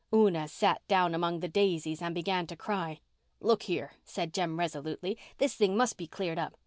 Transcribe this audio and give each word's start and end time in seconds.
Una 0.11 0.47
sat 0.47 0.81
down 0.87 1.13
among 1.13 1.41
the 1.41 1.47
daisies 1.47 2.01
and 2.01 2.15
began 2.15 2.47
to 2.47 2.55
cry. 2.55 3.01
"Look 3.39 3.61
here," 3.61 3.91
said 4.03 4.33
Jem 4.33 4.57
resolutely, 4.57 5.15
"this 5.37 5.53
thing 5.53 5.77
must 5.77 5.95
be 5.95 6.07
cleared 6.07 6.39
up. 6.39 6.57